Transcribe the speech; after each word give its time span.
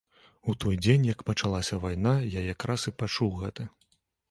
У 0.53 0.53
той 0.63 0.79
дзень, 0.85 1.05
як 1.09 1.19
пачалася 1.27 1.79
вайна, 1.85 2.15
я 2.39 2.45
якраз 2.55 2.89
і 2.95 2.97
пачуў 3.05 3.31
гэта. 3.45 3.71